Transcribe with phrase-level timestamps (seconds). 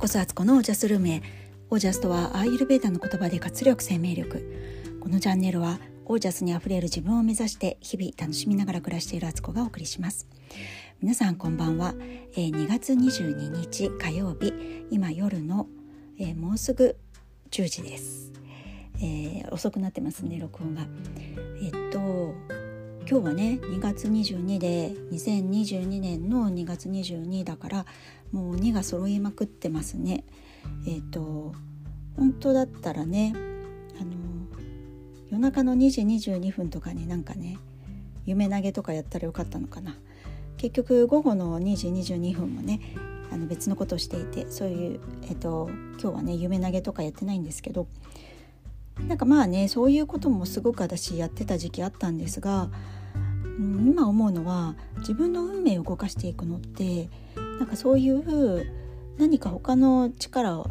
[0.00, 1.22] こそアツコのオージャスルームへ
[1.68, 4.98] オージャスとはアーユルベーダの言葉で活力生命力。
[4.98, 10.26] このチャンネルはオージャスにあふれる自分を目指して日々楽しみながら暮らしているアツコがお送りします。
[11.02, 11.92] 皆さんこんばんは、
[12.34, 14.54] え、2月22日火曜日。
[14.90, 15.66] 今夜の、
[16.18, 16.96] え、もうすぐ
[17.50, 18.32] 10時です、
[19.02, 20.86] えー、遅くなってますね録音が。
[21.60, 21.79] えっ
[23.10, 27.86] 今日はね2月22で2022年の2月22だから
[28.30, 30.22] もう2が揃いまくってますね。
[30.86, 31.52] えっ、ー、と
[32.16, 33.32] 本当だったらね
[34.00, 34.12] あの
[35.28, 37.58] 夜中の2時22分とかになんかね
[38.26, 39.96] 夢投げとかやったらよかったのかな。
[40.56, 42.78] 結局午後の2時22分もね
[43.32, 45.68] あの別のことをしていてそういう、えっと、
[46.00, 47.88] 今日はね夢投げとかやってないんですけど
[49.08, 52.70] なんかまあねそういうこともすごく私やってた時期あったんですが、
[53.60, 57.10] うん、今思うのは自分の運命を動かしていくのって
[57.58, 58.66] なんかそういう
[59.18, 60.70] 何か他の力を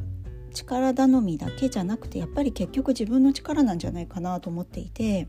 [0.52, 5.28] 力頼みだけじゃなくてやっぱり結局自分の力なんじゃないかなと思っていて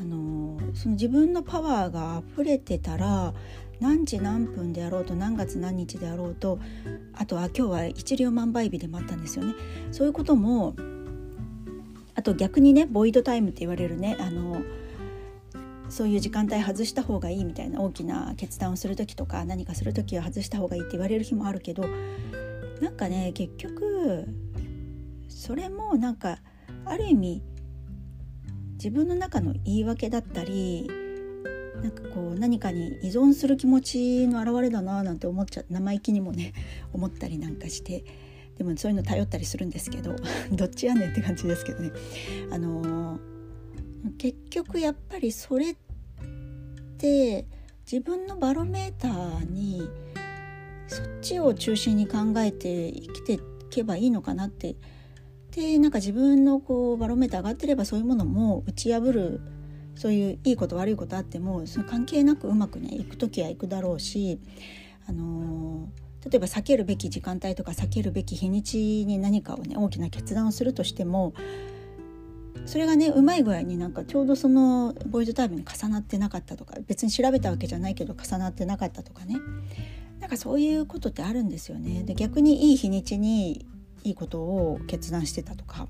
[0.00, 3.32] あのその自分のパワーが溢れてたら
[3.78, 6.58] 何時何分であろうと何月何日であろうと
[7.14, 9.54] あとは今日は一粒万倍日でもあったんですよね。
[9.92, 10.74] そういうことも
[12.14, 14.62] あと逆にねボイドタイムって言われるねあの
[15.92, 21.84] そういう時間帯外した方がいいみたいな大きな決断をする時とか何かする時は外した方がいいって言われる日もあるけど
[22.80, 24.26] なんかね結局
[25.28, 26.38] それもなんか
[26.86, 27.42] ある意味
[28.72, 30.88] 自分の中の言い訳だったり
[31.82, 36.52] なんかこう何かに依存する気持ちの表れだななんて思っちゃ生意気にもね
[36.94, 38.04] 思ったりなんかして
[38.56, 40.16] でもそういうの頼ったりするんですけど
[40.52, 41.90] どっちやねんって感じですけどね。
[42.50, 45.74] あのー、結局やっぱりそれ
[47.02, 47.46] て
[47.90, 49.82] 自分のバロメーターに
[50.86, 53.40] そっちを中心に考えて生きてい
[53.70, 54.76] けばいいのかなって。
[55.50, 59.42] でなんか自分のこうバロメーター上がってればそういうものも打ち破る
[59.94, 64.40] そういういいこと悪いことあってもその関係なくうまくね行く時は行くだろうし、
[65.06, 71.34] あのー、例えば避けるべき時間帯とか避けるべき日にちに何かをね大きな決断をするとしても
[72.66, 79.36] それがねうまい具合になんかちょうどそのボイドタイムに重なってなかったとか別に調べたわけじゃないけど重なってなかったとかね
[80.20, 82.04] なんかそういうことってあるんですよね。
[82.04, 83.66] で逆にいい日にちに
[84.04, 85.88] いいことを決断してたとか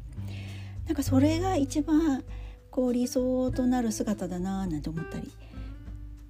[0.86, 2.24] なんかそれが一番
[2.70, 5.30] こう理想となる姿だななんて思ったり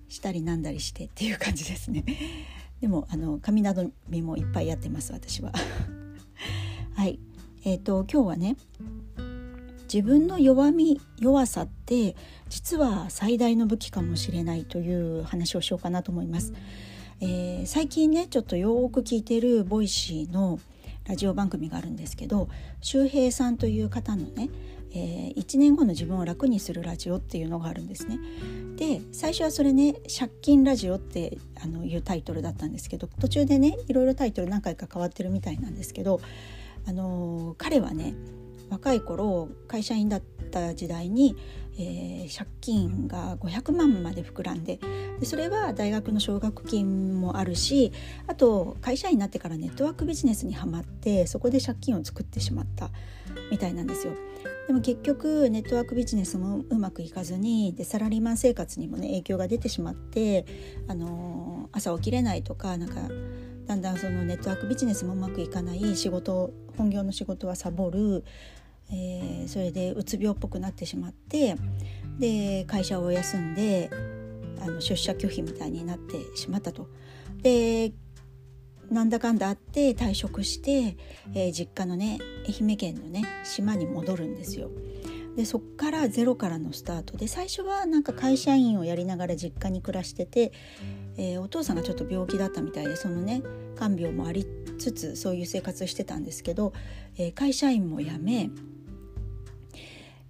[0.08, 2.04] したりなんだりしてっていう感じですね。
[2.80, 5.52] でもあの髪などみもいっぱいやってます私は。
[6.94, 7.18] はい
[7.64, 8.56] えー、と今日はね
[9.92, 12.16] 自分の弱み弱さって
[12.48, 16.54] 実は最大の武器かもしれないという話をしようかなと思います。
[17.20, 20.58] えー、最近ねちょっとよく聞いてる Voicy の
[21.06, 22.48] ラジオ番組があるんですけど
[22.80, 24.48] 周平さんという方のね、
[24.92, 28.18] えー、1年後の自分を楽にするラジオっていうのがあるんですね。
[28.76, 36.22] で最初はそれね「借金ラジオ」ってあのいうタイトルだったんですけど途中でねいろいろタイトル何回か変わってるみたいなんですけど、
[36.86, 38.14] あのー、彼はね
[38.72, 41.36] 若い頃会社員だった時代に、
[41.78, 44.80] えー、借金が500万まで膨らんで
[45.20, 47.92] でそれは大学の奨学金もあるし
[48.26, 52.88] あと会社員になってからネットワークビジネスにはまってそこで借金を作ってしまった
[53.50, 54.14] みたいなんですよ。
[54.66, 60.46] でも結局ネットワークビジネスもうまくいかずにでサラリーマン生活にもね影響が出てしまって、
[60.88, 63.08] あのー、朝起きれないとかなんか
[63.66, 68.24] だんだんそのネットワークビジネスもうまくいかない仕事本業の仕事はサボる
[68.90, 71.56] えー、それでうつ病っぽくなってしまって
[72.18, 73.90] で会社を休んで
[74.60, 76.88] あの出社拒否みたいになってしまったと。
[77.42, 77.92] で
[78.90, 80.96] なんだかんだあって退職して、
[81.34, 84.70] えー、実家のね愛媛県のね島に戻るんですよ。
[85.36, 90.52] でそっからゼロからのスタートで最初はなんか会社員をやりながら実家に暮らしてて、
[91.16, 93.42] えー、お父さんがちょっと病気だったみたいでそのね
[93.74, 94.46] 看病もあり
[94.82, 96.72] つつそういう生活してたんですけど、
[97.16, 98.50] えー、会社員も辞め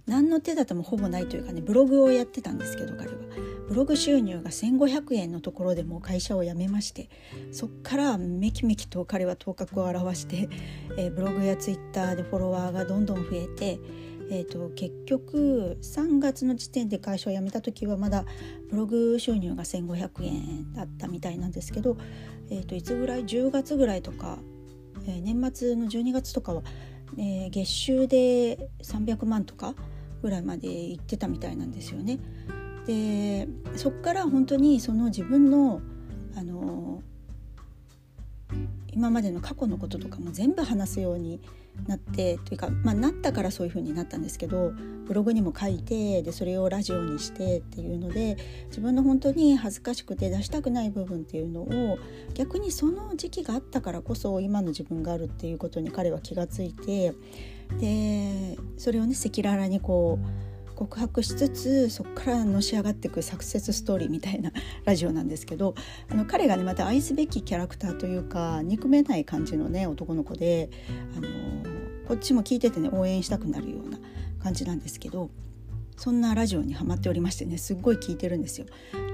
[0.05, 3.17] 何の手立てもほぼないというかねブログをやってたんですけど彼は。
[3.69, 7.09] ブログ収入が1,500円のところでもう会社を辞めまして
[7.51, 10.49] そっからめきめきと彼は頭角を現して、
[10.97, 13.79] えー、ブログやツイッターでフォロワーがどんどん増えて、
[14.29, 18.25] えーと、結局3月の時点で会社を辞めた時はまだ
[18.69, 21.97] ブログ収入が1,500円だったみたいなんですけど、
[22.49, 24.37] えーと、いつぐらい？10月ぐらいとか、
[25.05, 26.63] えー、年末の12月とかは、
[27.17, 29.75] えー、月収で300万とか。
[30.23, 32.17] ぐらいまで行ってたみたいなんですよね。
[32.87, 35.81] でそっから本当にその自分の
[36.35, 37.03] あの
[38.95, 41.41] 今までの過去のこととかも全部話すように
[41.87, 44.71] なってというか、まあ、なったからそういう風になったんですけど
[45.05, 48.37] ブログにも書いてでそれをラジオにしてっていうので
[48.67, 51.97] 自分の本当に恥ずかしくて出したくない部分っていうのを
[52.33, 57.13] 逆にその時期があったからこそ今の自分があるっていうことに彼は気がついて
[57.79, 64.51] でそれをね赤裸々にこう告白しつつそこからのし上がっていくサクセスストーリーみたいな
[64.85, 65.75] ラジオなんですけど
[66.09, 70.69] あの彼がねまた愛すべきキャラクターというか憎めない感じのね男の子で
[71.15, 71.27] あの
[72.07, 73.99] こっちも聞いててね応援したくなるような
[74.39, 75.29] 感じなんですけど
[75.95, 78.65] そんなラジオにハマっておりましてねすっごい聞いてるんですよ。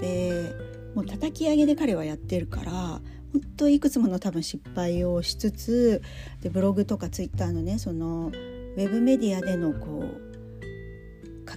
[0.01, 0.53] で
[0.95, 3.01] もう叩き上げで彼はやってるから
[3.31, 6.01] 本当いくつもの多分失敗をしつつ
[6.41, 10.28] でブログとかツイッターのねそのウェブメディアでのこう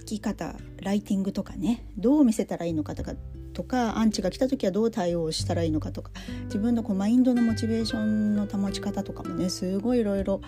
[0.05, 3.13] き方ライティングとかねどう見せたらいいのかとか
[3.53, 6.11] とかアンチが来た時はどう対応したらいいのかとか
[6.45, 10.41] 自分のこうマインドのモチベーションの保ち方とかもねすごいいろいろ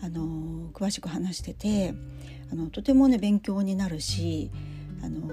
[0.00, 1.94] あの詳しく話してて
[2.50, 4.50] あのとてもね勉強になるし
[5.02, 5.28] あの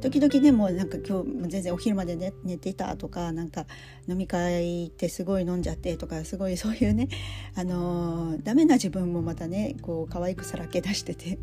[0.00, 3.64] 時々ねもうなんか今日全然お昼まで寝寝てたとかなんか
[4.06, 7.08] 飲み会行ってすごい飲んじゃってとかすごい そういうね
[7.54, 11.38] あのダメな自分もまたねこう可愛くさらけ出してて。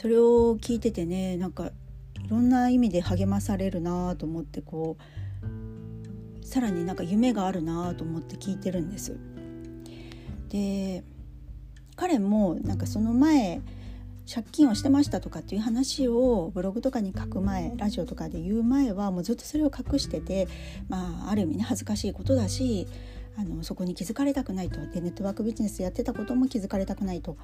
[0.00, 4.96] それを聞いててねなんかいろんな意味で励まされるなと思ってこ
[6.42, 9.18] うさらになんか夢があるなと思って聞いてるんです。
[10.48, 11.04] で
[11.96, 13.60] 彼もなんかその前
[14.26, 20.48] 借金をしてましたとかっていう話をブログとかに書く前ラジオとかで言う前はもうずっとそれを隠してて
[20.88, 22.86] まあある意味ね恥ずかしいことだし
[23.36, 27.36] あのそこに気づかれたくないとでネットワークビジネスやってたことも気づかれたくないと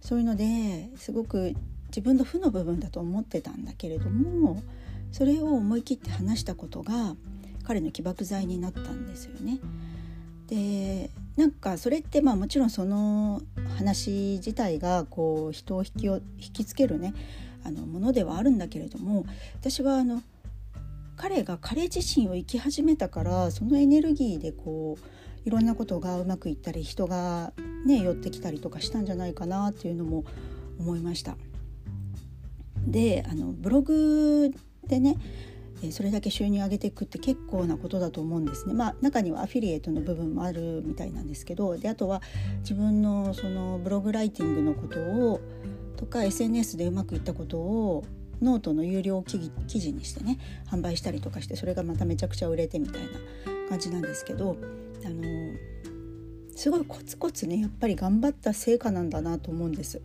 [0.00, 1.54] そういうのですごく
[1.90, 4.62] 自分の負の部分だと思ってたんだけれども
[5.12, 7.14] それを思い切って話したことが
[7.64, 9.58] 彼の起爆剤になったんですよね。
[10.46, 13.40] でなんかそれってまあもちろんその
[13.78, 17.14] 話自体がこう人を引きを引きつけるね
[17.62, 20.22] あのものではあるんだけれども私はあの
[21.16, 27.52] 彼が彼自身を生き始めたからそのエネルギーでこういろんなことがうまくいったり人が
[27.86, 30.24] ね寄ってきたりとかしたんじゃないかなっていうのも
[30.78, 31.36] 思いました。
[32.86, 34.50] であのブログ
[34.86, 35.16] でね
[35.90, 38.74] それだけ収入上げていくって結構なことだと思うんですね。
[38.74, 42.20] まあ中にはアフィリエイトの部分もあるみたいなんですけどであとは
[42.60, 45.40] 自分のそのブログライティングのことを
[45.96, 48.04] とか SNS でうまくいったことを
[48.42, 49.38] ノートの有料記
[49.80, 50.38] 事にしてね
[50.70, 53.08] 販売したりとかしてそれがまためちゃくちゃ売れてみたいな
[53.68, 54.56] 感じなんですけど
[55.04, 55.24] あの
[56.56, 60.02] すごいコツコツねやっぱり頑張った成果なんだなと思うんです。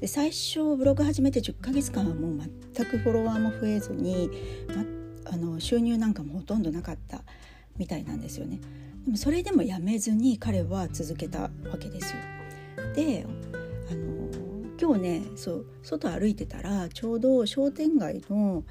[0.00, 4.30] で最初ブログ始めて10ヶ月間はもう全くフォロワーも増えずに、
[5.24, 7.22] ま、あの収入なんかもほとんどなかった
[7.76, 8.60] みたいなんですよね。
[9.04, 12.18] でもそれでもやめずに彼は続けたわけですよ。
[12.94, 13.26] で
[13.90, 14.28] あの
[14.80, 18.64] 今日ねそう外歩いてたらちょうど商店街の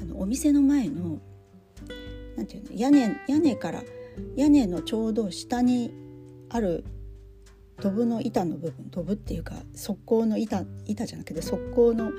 [0.00, 1.20] あのお店の前の
[2.36, 3.82] なんていうの屋根屋根から
[4.36, 5.92] 屋根のちょうど下に
[6.48, 6.84] ある
[7.80, 12.10] ドブの板の部分ドブっていうか側溝の板板じゃなくて側溝の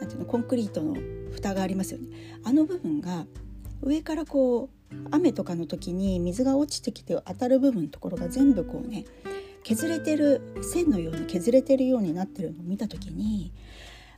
[0.00, 0.96] なんていうのコンクリートの
[1.32, 2.08] 蓋がありますよね。
[2.44, 3.26] あの部分が
[3.82, 9.04] 上からこう雨とかの時に水が落ちてきて当たる部分のところが全部こうね
[9.64, 13.52] 削れてる線のように削れてるようになってるのを見た時に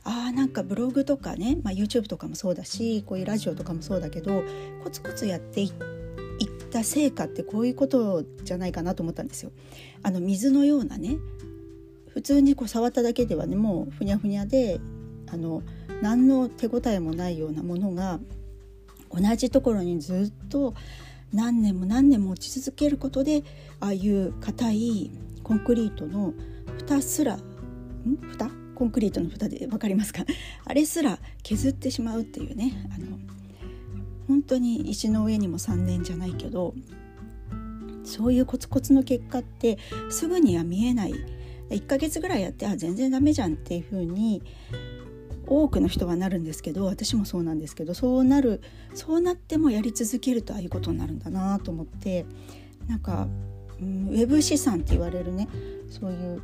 [0.03, 4.43] あーなんかブログとかね、まあ、YouTube とかもそうだしこういうラジオとかもそうだけど
[4.83, 6.04] コツコツやっていって
[6.75, 9.51] た成果ってこういうことじゃないかなと思ったんですよ。
[10.03, 11.17] あの水のようなね
[12.09, 14.81] 普通にこう触っただけではねもうふにゃふにゃで
[15.31, 15.63] あの
[16.01, 18.19] 何の手応えもないようなものが
[19.09, 20.73] 同じところにずっと
[21.31, 23.43] 何年も何年も落ち続けることで
[23.79, 25.11] ああいう硬い
[25.43, 26.33] コンクリートの
[26.77, 27.39] 蓋すらん？
[28.33, 28.49] 蓋？
[28.75, 30.25] コンクリートの蓋で分かりますか？
[30.65, 33.17] あれすら削ってしまうっていうねあの
[34.27, 36.73] 本当に石の上にも3年じゃないけど
[38.03, 39.77] そういうコツコツの結果って
[40.09, 41.13] すぐには見えない。
[41.69, 44.43] 1ヶ月ぐらいやってあ全然ダメじゃんっていう風に
[45.47, 48.61] 多くの人はなるんですけど私もそうなんですけどそうなる
[48.93, 52.25] そうなってもやり続けるとああいうことになるんだなと思って
[52.87, 53.27] なんか、
[53.79, 55.47] うん、ウェブ資産って言われるね
[55.89, 56.41] そういう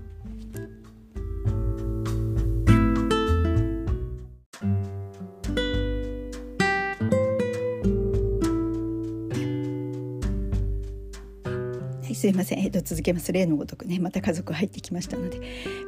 [12.15, 13.32] すいません、えっと、続けます。
[13.32, 14.00] 例のごとくね。
[14.00, 15.39] また家族入ってきましたので。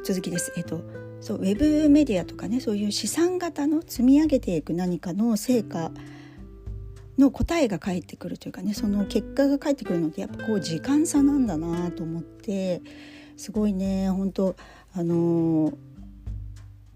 [0.04, 0.52] 続きです。
[0.56, 0.82] えっと
[1.24, 5.90] そうウェブメディアとかねそういう資産型の積み上げていく何かの成果
[7.16, 12.82] の答えが返ってくるというかねその結果が返ってくるのってやっぱこう時間差なんだなと思って
[13.38, 14.54] すごいね本当
[14.92, 15.76] あのー、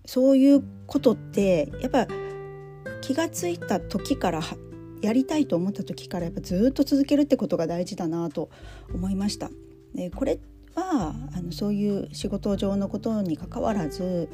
[0.04, 2.06] そういうことってやっぱ
[3.00, 4.42] 気が付いた時から
[5.00, 8.50] やりたいと思った時からやっぱずっと続けるってことが大事だなと
[8.92, 9.50] 思いました。
[9.94, 10.38] でこれ
[10.74, 14.28] はあのそういう仕事上のことにかかわらず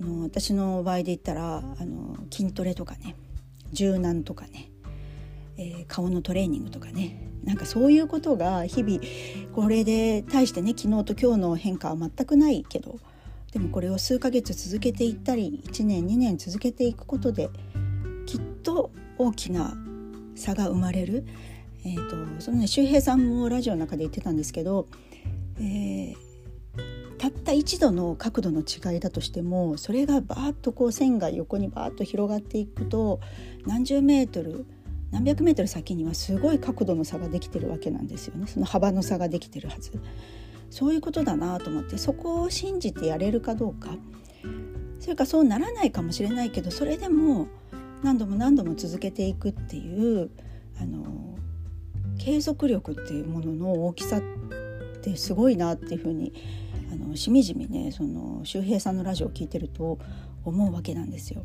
[0.00, 3.16] あの私の場合で言ったらあの筋トレとかね
[3.72, 4.70] 柔軟とかね、
[5.56, 9.00] えー、顔のトレーニングとかねなんかそういうことが日々
[9.52, 13.00] これで対してね昨日と今日の変化は全くないけど
[13.52, 17.50] でもこれを数ヶ月続けていったり1年2年続けていくことで
[18.26, 19.74] きっと大きな
[20.34, 21.24] 差が生まれる、
[21.84, 24.88] えーと、そのね周平さんもラジオの中で言ってたんですけど、
[25.58, 26.14] えー、
[27.18, 33.20] たった1度の角度の違いだとしてもそれがバーッとこう線が横にバーッと広がっていくと
[33.66, 34.66] 何十メートル
[35.12, 38.46] 何百メートル先にはすごい角度の差ができてるわけなんですよね。
[38.46, 39.92] その幅の差ができてるはず。
[40.70, 43.90] そういうことだなと思ってそこを信じてやれるかどうか。
[45.00, 47.48] それかそうならないかもしれないけどそれでも
[48.02, 50.30] 何度も何度も続けていくっていう
[50.80, 51.36] あの
[52.18, 54.20] 継続力っていうものの大きさっ
[55.02, 56.32] てすごいなっていうふうに
[56.92, 59.98] あのしみじみねその周平さんのラジオを聞いてると
[60.44, 61.44] 思うわけなんですよ。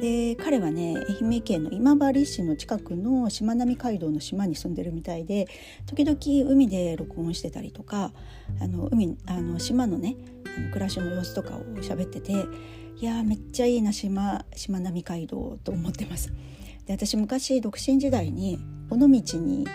[0.00, 5.46] で彼はね愛媛県の今治市の近くのしまなみ海道の島に住んでるみたいで
[5.86, 8.12] 時々海で録音してたりとか
[8.60, 10.16] あの海あの島のね
[10.56, 12.46] あの暮らしの様子とかを喋ってて
[13.00, 16.32] いやめっちゃいいな島しまなみ海道と思ってます。
[16.86, 18.58] で私昔独身時代に
[18.90, 19.66] 尾道に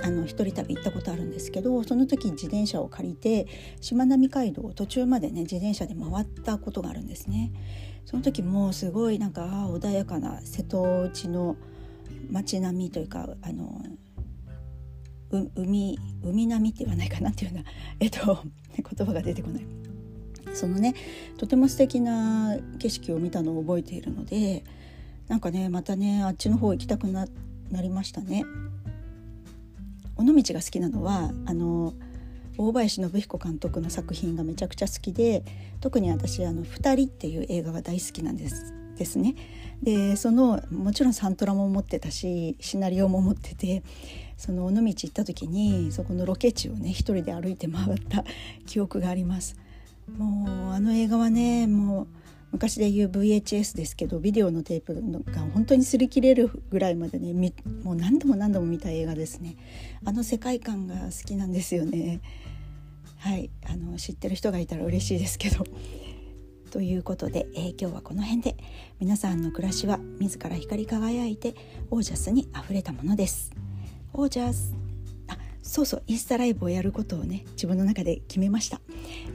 [0.00, 3.46] あの一人旅行ったことあるんですけどその時自転車を借りて
[3.80, 7.52] しまなみ海道を途中までね自転車で回ったことがあるんですね。
[8.04, 11.56] その時もすごいなんか穏やかな瀬戸内の
[12.30, 13.80] 街並みというかあの
[15.30, 18.42] 海海並みって言わないかなっていうような、えっと、
[18.76, 19.81] 言葉が出てこない。
[20.54, 20.94] そのね
[21.38, 24.64] とても素敵な景色を見たのを覚えているので
[25.28, 27.26] なんかねまたねあっちの方行きたくな
[27.80, 28.44] りましたね。
[30.16, 31.94] 尾道が好きなのはあの
[32.58, 35.42] 大林信彦監督の作品がめちゃくちゃ好きで
[35.80, 39.34] 特に私あの「二人」っていう映画が大好きなんですですね。
[39.82, 43.82] でそのもちろんサントラも持ってたしシナリオも持ってて
[44.36, 48.24] その尾道行った時にそこのロケ地をね一人で歩いて回った
[48.66, 49.56] 記憶があります。
[50.18, 52.08] もうあの映画はねもう
[52.52, 57.32] 昔で言う VHS ですけどビデオのテープが本当に擦り切れるぐらいまでね
[57.82, 59.56] もう何度も何度も見た映画ですね。
[60.04, 62.20] あの世界観が好きなんですよね。
[63.18, 63.50] はい。
[63.66, 65.64] あの知ってる人がいたら嬉しいですけど。
[66.70, 68.56] ということで、えー、今日はこの辺で。
[68.98, 71.54] 皆さんの暮らしは自ら光り輝いて
[71.90, 73.50] オージャスにあふれたものです。
[74.12, 74.81] オージャス。
[75.62, 78.80] そうそうインスタライブをやることをね自分の中で決めました、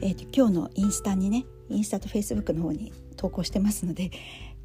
[0.00, 4.10] えーと今日のインスタにねインスタとフェイスブックの方に投稿してますので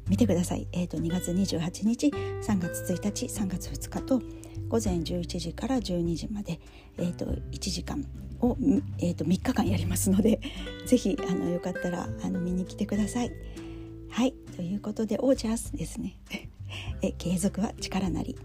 [0.08, 0.66] 見てください。
[0.72, 4.20] えーと、2月28日3月1日3月2日と
[4.68, 6.60] 午前11時から12時まで、
[6.98, 8.04] えーと、1時間
[8.40, 8.56] を、
[8.98, 10.40] えーと、3日間やりますので
[10.86, 13.32] 是非あのよかったらあの見に来てください。
[14.10, 16.18] はいということでオージャースですね。
[17.02, 18.36] え継続は力なり。